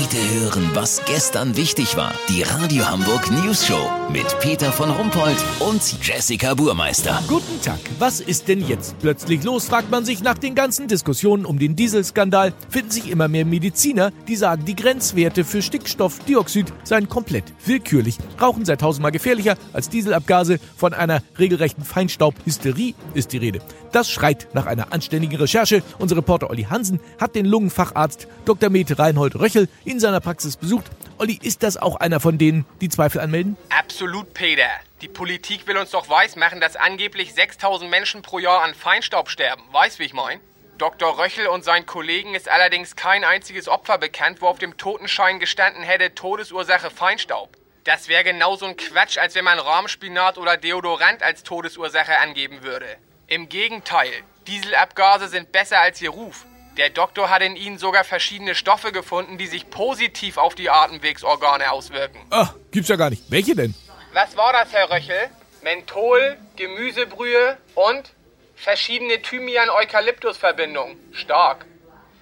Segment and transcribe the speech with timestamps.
[0.00, 2.14] Heute hören, was gestern wichtig war.
[2.28, 7.20] Die Radio Hamburg News Show mit Peter von Rumpold und Jessica Burmeister.
[7.26, 7.80] Guten Tag.
[7.98, 11.74] Was ist denn jetzt plötzlich los, fragt man sich nach den ganzen Diskussionen um den
[11.74, 12.54] Dieselskandal.
[12.68, 18.18] Finden sich immer mehr Mediziner, die sagen, die Grenzwerte für Stickstoffdioxid seien komplett willkürlich.
[18.40, 20.60] Rauchen sei tausendmal gefährlicher als Dieselabgase.
[20.76, 23.58] Von einer regelrechten Feinstaubhysterie ist die Rede.
[23.90, 25.82] Das schreit nach einer anständigen Recherche.
[25.98, 28.70] Unser Reporter Olli Hansen hat den Lungenfacharzt Dr.
[28.70, 30.86] Med Reinhold Röchel in seiner Praxis besucht.
[31.18, 33.56] Olli, ist das auch einer von denen, die Zweifel anmelden?
[33.70, 34.68] Absolut, Peter.
[35.00, 39.62] Die Politik will uns doch weismachen, dass angeblich 6000 Menschen pro Jahr an Feinstaub sterben.
[39.72, 40.40] Weißt, wie ich mein?
[40.76, 41.18] Dr.
[41.18, 45.82] Röchel und seinen Kollegen ist allerdings kein einziges Opfer bekannt, wo auf dem Totenschein gestanden
[45.82, 47.56] hätte Todesursache Feinstaub.
[47.82, 52.86] Das wäre genauso ein Quatsch, als wenn man Rahmspinat oder Deodorant als Todesursache angeben würde.
[53.26, 54.12] Im Gegenteil,
[54.46, 56.46] Dieselabgase sind besser als ihr Ruf.
[56.78, 61.72] Der Doktor hat in ihnen sogar verschiedene Stoffe gefunden, die sich positiv auf die Atemwegsorgane
[61.72, 62.20] auswirken.
[62.30, 63.24] Ach, gibt's ja gar nicht.
[63.30, 63.74] Welche denn?
[64.12, 65.28] Was war das, Herr Röchel?
[65.62, 68.14] Menthol, Gemüsebrühe und
[68.54, 70.96] verschiedene Thymian-Eukalyptus-Verbindungen.
[71.12, 71.66] Stark.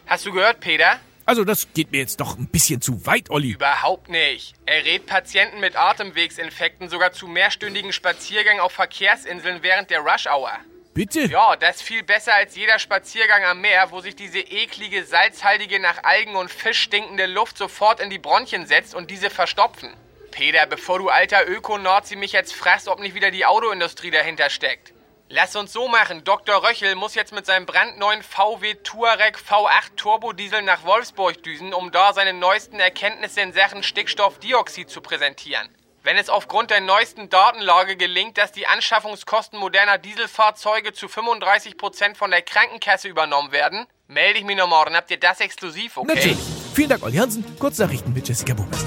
[0.06, 1.00] Hast du gehört, Peter?
[1.26, 3.50] Also, das geht mir jetzt doch ein bisschen zu weit, Olli.
[3.50, 4.54] Überhaupt nicht.
[4.64, 10.52] Er rät Patienten mit Atemwegsinfekten sogar zu mehrstündigen Spaziergängen auf Verkehrsinseln während der Rush-Hour.
[10.96, 11.26] Bitte?
[11.26, 15.78] Ja, das ist viel besser als jeder Spaziergang am Meer, wo sich diese eklige, salzhaltige,
[15.78, 19.94] nach Algen und Fisch stinkende Luft sofort in die Bronchien setzt und diese verstopfen.
[20.30, 24.94] Peter, bevor du alter Öko-Nazi mich jetzt fragst, ob nicht wieder die Autoindustrie dahinter steckt.
[25.28, 26.24] Lass uns so machen.
[26.24, 26.66] Dr.
[26.66, 32.14] Röchel muss jetzt mit seinem brandneuen VW Touareg V8 Turbodiesel nach Wolfsburg düsen, um da
[32.14, 35.68] seine neuesten Erkenntnisse in Sachen Stickstoffdioxid zu präsentieren.
[36.06, 42.16] Wenn es aufgrund der neuesten Datenlage gelingt, dass die Anschaffungskosten moderner Dieselfahrzeuge zu 35 Prozent
[42.16, 44.94] von der Krankenkasse übernommen werden, melde ich mich noch morgen.
[44.94, 46.14] Habt ihr das exklusiv, okay?
[46.14, 46.38] Natürlich.
[46.74, 47.44] Vielen Dank, Olli Hansen.
[47.58, 48.86] Kurznachrichten mit Jessica Burmeister.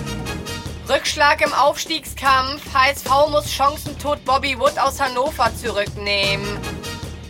[0.87, 2.61] Rückschlag im Aufstiegskampf.
[2.73, 6.57] HSV muss Chancentod Bobby Wood aus Hannover zurücknehmen.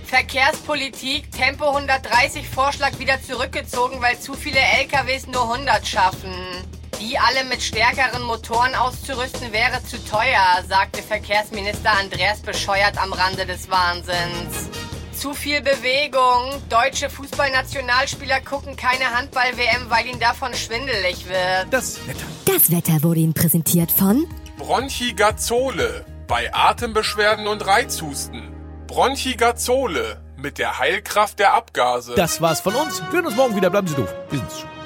[0.06, 6.79] Verkehrspolitik, Tempo 130 Vorschlag wieder zurückgezogen, weil zu viele LKWs nur 100 schaffen.
[7.00, 13.46] Die alle mit stärkeren Motoren auszurüsten wäre zu teuer, sagte Verkehrsminister Andreas Bescheuert am Rande
[13.46, 14.70] des Wahnsinns.
[15.14, 16.62] Zu viel Bewegung.
[16.70, 21.68] Deutsche Fußballnationalspieler gucken keine Handball-WM, weil ihnen davon schwindelig wird.
[21.72, 22.26] Das Wetter.
[22.46, 24.26] Das Wetter wurde Ihnen präsentiert von
[24.58, 28.54] Bronchigazole bei Atembeschwerden und Reizhusten.
[28.88, 32.16] Bronchigazole mit der Heilkraft der Abgase.
[32.16, 33.02] Das war's von uns.
[33.02, 33.70] Wir hören uns morgen wieder.
[33.70, 34.14] Bleiben Sie doof.
[34.30, 34.79] Wir sind's schon.